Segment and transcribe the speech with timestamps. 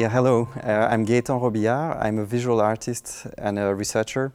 [0.00, 0.48] Yeah, hello.
[0.64, 1.98] Uh, I'm Gaëtan Robillard.
[2.00, 4.32] I'm a visual artist and a researcher.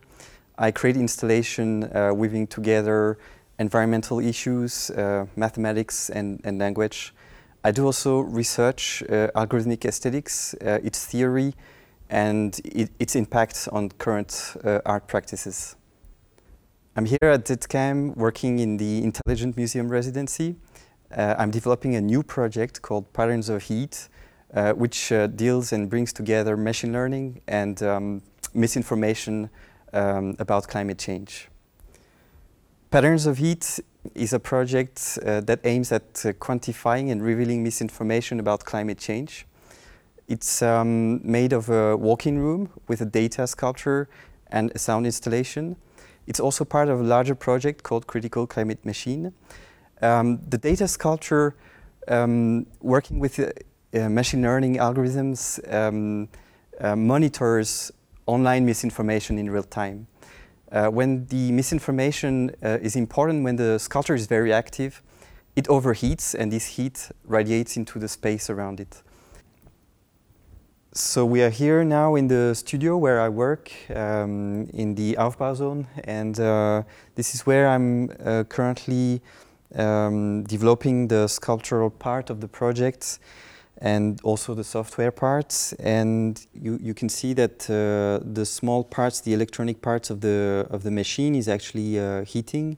[0.60, 3.18] I create installation uh, weaving together
[3.58, 7.16] environmental issues, uh, mathematics, and, and, language.
[7.64, 11.56] I do also research uh, algorithmic aesthetics, uh, its theory,
[12.12, 15.78] and it, its impact on current uh, art practices.
[16.96, 20.58] I'm here at ZKM working in the Intelligent Museum residency.
[21.18, 24.10] I'm developing a new project called Patterns of Heat,
[24.54, 28.22] uh, which uh, deals and brings together machine learning and um,
[28.54, 29.50] misinformation
[29.94, 31.50] um, about climate change.
[32.92, 33.80] Patterns of Heat
[34.14, 39.46] is a project uh, that aims at uh, quantifying and revealing misinformation about climate change.
[40.28, 44.08] It's um, made of a walk-in room with a data sculpture
[44.48, 45.76] and a sound installation.
[46.28, 49.34] It's also part of a larger project called Critical Climate Machine.
[50.02, 51.56] Um, the data sculpture,
[52.08, 53.40] um, working with
[53.96, 56.28] uh, machine learning algorithms um,
[56.80, 57.92] uh, monitors
[58.26, 60.08] online misinformation in real time.
[60.72, 65.02] Uh, when the misinformation uh, is important, when the sculpture is very active,
[65.56, 69.02] it overheats and this heat radiates into the space around it.
[70.92, 75.88] So we are here now in the studio where I work um, in the Aufbauzone
[76.06, 76.84] and uh,
[77.16, 79.22] this is where I'm uh, currently
[79.76, 83.20] um, developing the sculptural part of the project
[83.80, 85.74] and also the software parts.
[85.74, 90.68] And you, you can see that uh, the small parts, the electronic parts of the,
[90.70, 92.78] of the machine is actually uh, heating.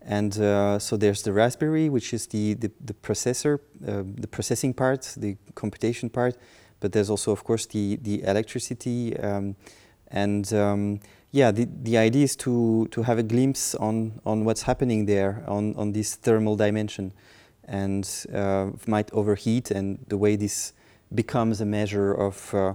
[0.00, 4.72] And uh, so there's the Raspberry, which is the, the, the processor, uh, the processing
[4.72, 6.36] part, the computation part.
[6.80, 9.18] But there's also, of course, the, the electricity.
[9.18, 9.56] Um,
[10.08, 11.00] and um,
[11.32, 15.44] yeah, the, the idea is to, to have a glimpse on, on what's happening there
[15.46, 17.12] on, on this thermal dimension
[17.68, 20.72] and uh, might overheat and the way this
[21.14, 22.74] becomes a measure of, uh,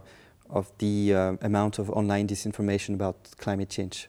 [0.50, 4.08] of the uh, amount of online disinformation about climate change.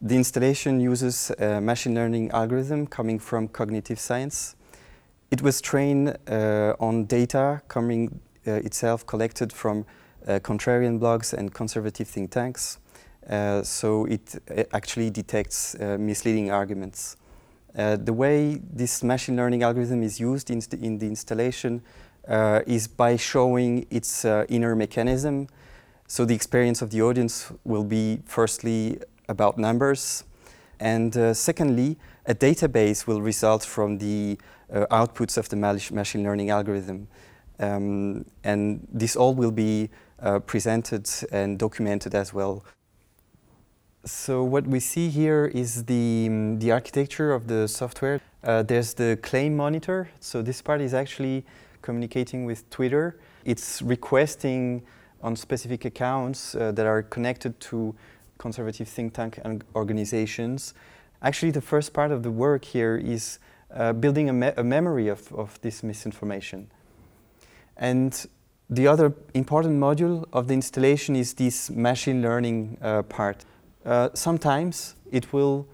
[0.00, 4.54] The installation uses a machine learning algorithm coming from cognitive science.
[5.32, 9.84] It was trained uh, on data coming uh, itself collected from
[10.26, 12.78] uh, contrarian blogs and conservative think tanks.
[13.62, 14.36] so it
[14.72, 17.16] actually detects misleading arguments.
[17.76, 21.82] Uh, the way this machine learning algorithm is used in, in the installation
[22.28, 25.46] uh, is by showing its uh, inner mechanism.
[26.06, 28.98] So the experience of the audience will be firstly
[29.28, 30.24] about numbers,
[30.80, 34.38] and uh, secondly, a database will result from the
[34.72, 37.08] uh, outputs of the machine learning algorithm.
[37.58, 39.90] Um, and this all will be
[40.20, 42.64] uh, presented and documented as well.
[44.04, 48.20] So what we see here is the, um, the architecture of the software.
[48.44, 50.08] Uh, there's the claim monitor.
[50.20, 51.44] So this part is actually
[51.82, 53.18] communicating with Twitter.
[53.44, 54.82] It's requesting
[55.22, 57.94] on specific accounts uh, that are connected to
[58.38, 60.74] conservative think tank and organizations.
[61.20, 63.40] Actually, the first part of the work here is
[63.74, 66.70] uh, building a, me a, memory of, of this misinformation.
[67.76, 68.26] And
[68.70, 73.44] the other important module of the installation is this machine learning uh, part.
[73.88, 75.66] Uh, sometimes it will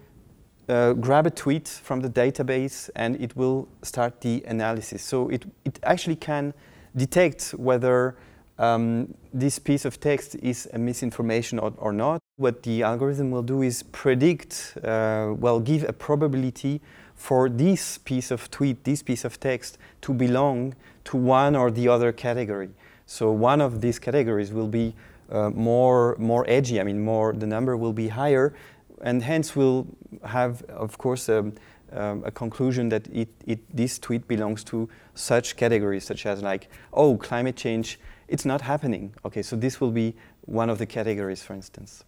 [0.69, 5.03] uh, grab a tweet from the database and it will start the analysis.
[5.03, 6.53] So it, it actually can
[6.95, 8.15] detect whether
[8.57, 12.21] um, this piece of text is a misinformation or, or, not.
[12.37, 16.79] What the algorithm will do is predict, uh, well, give a probability
[17.15, 21.89] for this piece of tweet, this piece of text, to belong to one or the
[21.89, 22.69] other category.
[23.05, 24.95] So one of these categories will be
[25.29, 26.79] uh, more more edgy.
[26.79, 28.53] I mean, more the number will be higher,
[29.01, 29.87] and hence we'll
[30.23, 31.53] have, of course, um,
[31.91, 36.69] um, a conclusion that it, it this tweet belongs to such categories, such as like,
[36.93, 39.13] oh, climate change, it's not happening.
[39.23, 42.03] Okay, so this will be one of the categories, for instance.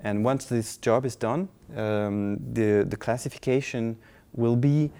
[0.00, 3.96] And once this job is done, um, the the classification
[4.32, 4.90] will be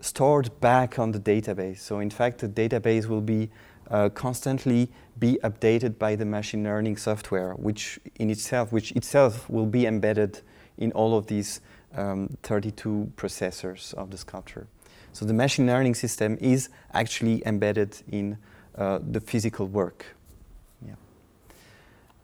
[0.00, 1.78] stored back on the database.
[1.78, 3.50] So in fact, the database will be
[3.90, 4.88] uh, constantly
[5.18, 10.40] be updated by the machine learning software, which in itself, which itself will be embedded
[10.78, 11.60] in all of these
[11.96, 14.66] um, 32 processors of the sculpture.
[15.12, 18.36] So the machine learning system is actually embedded in
[18.76, 20.06] uh, the physical work.
[20.84, 20.94] Yeah.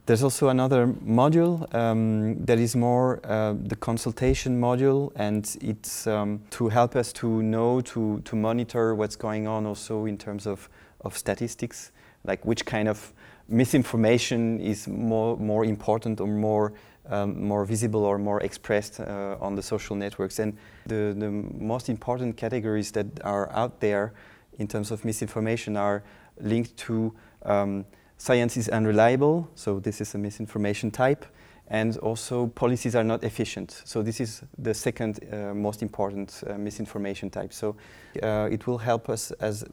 [0.07, 6.43] There's also another module um, that is more uh, the consultation module, and it's um,
[6.51, 10.69] to help us to know, to, to monitor what's going on also in terms of
[11.01, 11.93] of statistics,
[12.25, 13.13] like which kind of
[13.49, 16.73] misinformation is more, more important or more,
[17.09, 20.39] um, more visible or more expressed uh, on the social networks.
[20.39, 20.57] And
[20.87, 24.13] the, the most important categories that are out there
[24.59, 26.03] in terms of misinformation are
[26.41, 27.13] linked to
[27.43, 27.85] um,
[28.19, 31.25] science is unreliable, so this is a misinformation type,
[31.69, 33.83] and also policies are not efficient.
[33.85, 37.53] So this is the second uh, most important uh, misinformation type.
[37.53, 37.77] So
[38.23, 39.65] uh, it will help us as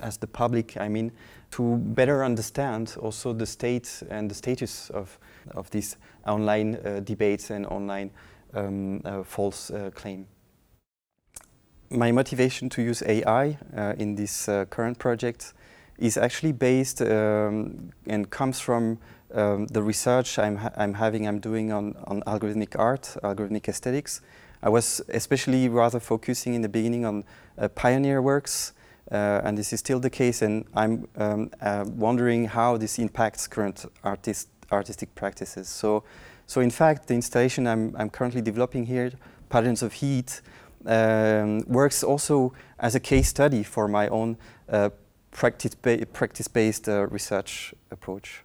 [0.00, 1.12] as the public, I mean,
[1.52, 5.18] to better understand also the state and the status of
[5.54, 5.96] of these
[6.26, 8.10] online uh, debates and online
[8.54, 10.26] um, uh, false uh, claim.
[11.90, 13.58] My motivation to use AI
[13.98, 15.52] in this current project
[15.98, 18.98] is actually based um, and comes from
[19.32, 24.20] um, the research I'm, ha I'm having, I'm doing on, on algorithmic art, algorithmic aesthetics.
[24.62, 27.24] I was especially rather focusing in the beginning on
[27.58, 28.72] uh, pioneer works,
[29.10, 33.46] uh, and this is still the case, and I'm um, uh, wondering how this impacts
[33.46, 35.68] current artist, artistic practices.
[35.68, 36.04] So,
[36.46, 39.12] so in fact, the installation I'm, I'm currently developing here,
[39.48, 40.40] Patterns of Heat,
[40.86, 44.36] um, works also as a case study for my own
[44.68, 44.90] uh,
[45.30, 46.48] practice-based practice
[46.88, 48.42] uh, research approach.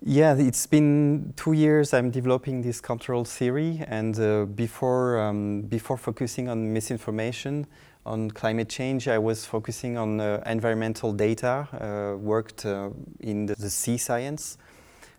[0.00, 5.96] Yeah, it's been two years I'm developing this cultural theory and uh, before, um, before
[5.96, 7.66] focusing on misinformation,
[8.06, 12.90] on climate change, I was focusing on uh, environmental data, uh, worked uh,
[13.20, 14.58] in the, the, sea science.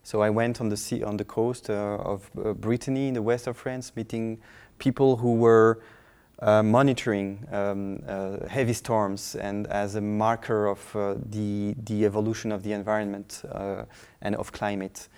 [0.03, 3.21] So I went on the sea, on the coast uh, of uh, Brittany in the
[3.21, 4.39] west of France, meeting
[4.79, 5.81] people who were
[6.39, 8.01] uh, monitoring um,
[8.47, 10.79] heavy storms and as a marker of
[11.29, 13.43] the, the evolution of the environment
[14.21, 15.09] and of climate.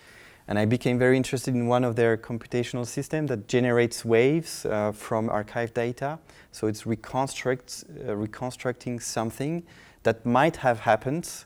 [0.52, 4.92] And I became very interested in one of their computational systems that generates waves uh,
[4.92, 6.20] from archived data.
[6.52, 9.64] So it's reconstructs, uh, reconstructing something
[10.04, 11.46] that might have happened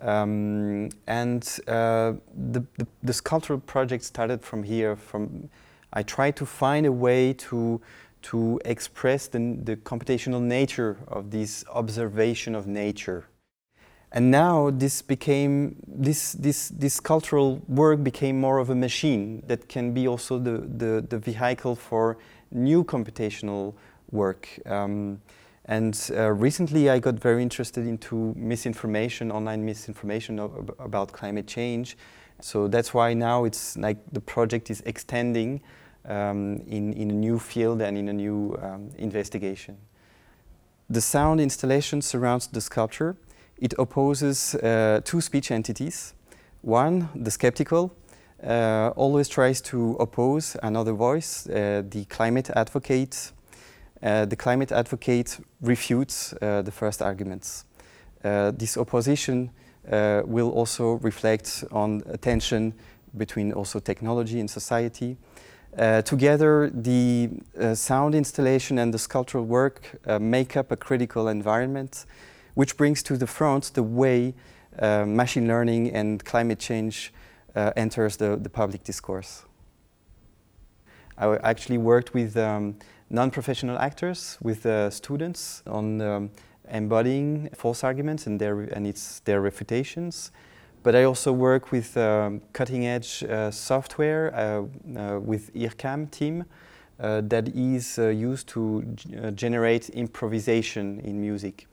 [0.00, 2.12] um, and uh,
[2.52, 4.96] the, the, the, sculptural project started from here.
[4.96, 5.48] From
[5.94, 7.80] I tried to find a way to
[8.20, 13.28] to express the, the computational nature of this observation of nature.
[14.14, 19.68] And now this became, this, this, this cultural work became more of a machine that
[19.68, 22.18] can be also the, the, the vehicle for
[22.50, 23.74] new computational
[24.10, 24.48] work.
[24.66, 25.22] Um,
[25.64, 31.96] and uh, recently I got very interested into misinformation, online misinformation of, about climate change.
[32.40, 35.62] So that's why now it's like the project is extending
[36.04, 39.78] um, in, in a new field and in a new um, investigation.
[40.90, 43.16] The sound installation surrounds the sculpture.
[43.62, 46.14] It opposes uh, two speech entities.
[46.62, 47.94] One, the skeptical,
[48.44, 53.30] uh, always tries to oppose another voice, uh, the climate advocate.
[54.02, 57.64] Uh, the climate advocate refutes uh, the first arguments.
[58.24, 59.50] Uh, this opposition
[60.24, 62.74] will also reflect on a tension
[63.16, 65.16] between also technology and society.
[65.78, 67.30] Uh, together, the
[67.60, 72.06] uh, sound installation and the sculptural work uh, make up a critical environment,
[72.54, 74.34] which brings to the front the way
[74.78, 77.12] uh, machine learning and climate change
[77.54, 79.44] uh, enters the, the public discourse.
[81.18, 82.76] I actually worked with um,
[83.10, 86.30] non-professional actors, with uh, students on um,
[86.70, 90.32] embodying false arguments and their, and its, their refutations,
[90.82, 96.44] but I also work with um, cutting edge uh, software uh, uh, with IRCAM team
[96.98, 98.82] that is used to
[99.34, 101.66] generate improvisation in music.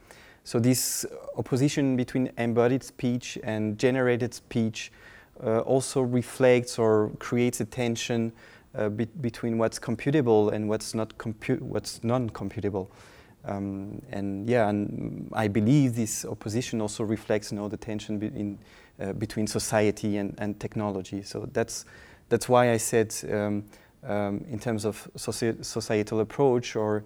[0.49, 1.05] So this
[1.37, 4.91] opposition between embodied speech and generated speech
[5.43, 8.31] also reflects or creates a tension
[8.95, 12.87] be between what's computable and what's not compu what's non-computable.
[13.45, 18.57] Um, and yeah, and I believe this opposition also reflects you know, the tension in
[18.99, 21.21] uh, between society and, and technology.
[21.21, 21.85] So that's,
[22.29, 23.65] that's why I said um,
[24.03, 27.03] um, in terms of soci societal approach or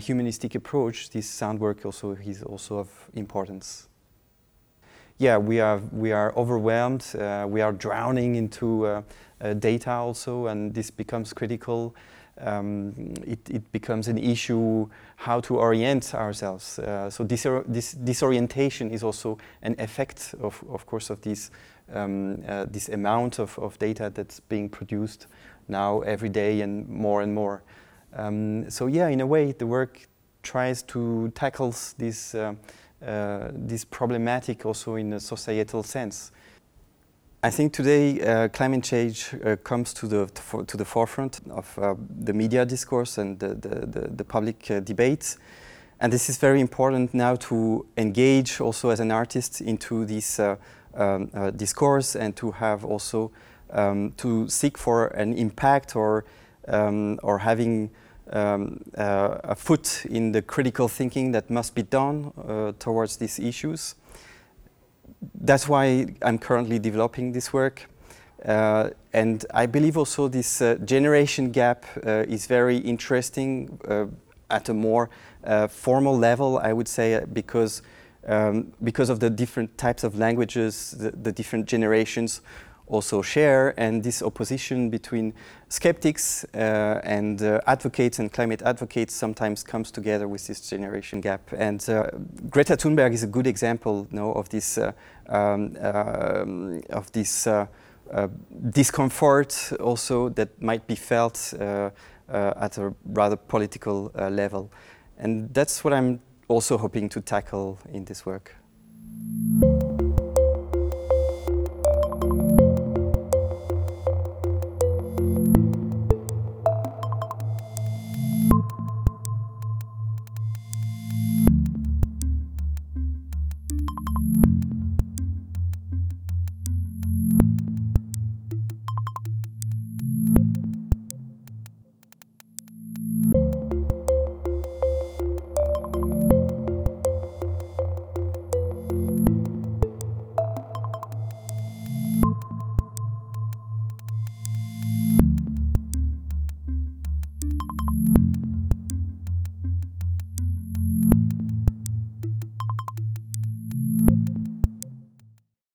[0.00, 3.88] humanistic approach, this sound work also is also of importance.
[5.18, 9.02] Yeah, we are, we are overwhelmed, uh, we are drowning into uh,
[9.40, 11.94] uh, data also, and this becomes critical
[12.40, 16.78] um, it, it, becomes an issue how to orient ourselves.
[16.78, 21.50] Uh, so this, this disorientation is also an effect, of, of course, of this,
[21.92, 25.26] um, uh, this amount of, of data that's being produced
[25.68, 27.62] now every day and more and more.
[28.14, 30.08] Um, so yeah, in a way, the work
[30.42, 32.54] tries to tackle this, uh,
[33.04, 36.32] uh, this problematic also in a societal sense.
[37.44, 40.26] I think today uh, climate change uh, comes to the,
[40.66, 44.80] to, the forefront of uh, the media discourse and the, the, the, the public uh,
[44.80, 45.38] debates.
[45.98, 50.40] And this is very important now to engage also as an artist into this
[50.94, 53.30] um, discourse and to have also
[53.70, 56.24] um, to seek for an impact or,
[56.68, 57.90] um, or having
[58.32, 63.38] um, uh, a foot in the critical thinking that must be done uh, towards these
[63.38, 63.94] issues.
[65.34, 67.88] That's why I'm currently developing this work.
[68.44, 74.06] Uh, and I believe also this uh, generation gap uh, is very interesting uh,
[74.50, 75.10] at a more
[75.68, 77.82] formal level, I would say, because
[78.26, 82.40] um, because of the different types of languages, the, the different generations
[82.92, 85.32] also share, and this opposition between
[85.68, 91.40] skeptics uh, and uh, advocates and climate advocates sometimes comes together with this generation gap.
[91.56, 92.10] And uh,
[92.50, 94.92] Greta Thunberg is a good example you know, of this, uh,
[95.28, 97.66] um, um, of this uh,
[98.12, 98.28] uh,
[98.70, 104.70] discomfort also that might be felt at a rather political level.
[105.18, 108.56] And that's what I'm also hoping to tackle in this work.